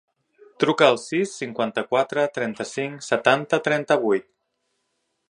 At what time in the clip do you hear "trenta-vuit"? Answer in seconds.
3.69-4.27